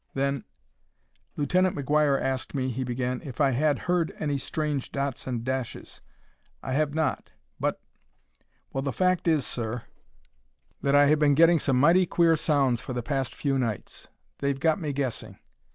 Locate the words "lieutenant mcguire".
1.35-2.19